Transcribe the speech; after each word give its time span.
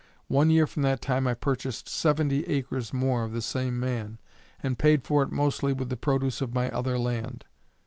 One 0.29 0.49
year 0.49 0.65
from 0.65 0.81
that 0.81 0.99
time 0.99 1.27
I 1.27 1.35
purchased 1.35 1.87
seventy 1.87 2.43
acres 2.45 2.91
more 2.91 3.23
of 3.23 3.33
the 3.33 3.41
same 3.43 3.79
man, 3.79 4.17
and 4.63 4.79
paid 4.79 5.03
for 5.03 5.21
it 5.21 5.31
mostly 5.31 5.73
with 5.73 5.89
the 5.89 5.95
produce 5.95 6.41
of 6.41 6.55
my 6.55 6.71
other 6.71 6.97
land. 6.97 7.45